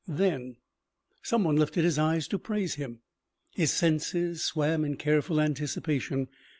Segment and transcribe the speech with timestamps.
[0.07, 0.55] "Then."
[1.21, 3.01] Someone lifted his eyes to praise him.
[3.53, 6.27] His senses swam in careful anticipation.